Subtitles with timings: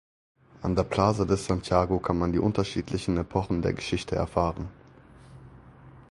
[0.63, 4.67] An der Plaza de Santiago kann man die unterschiedlichen Epochen der Geschichte erfahren.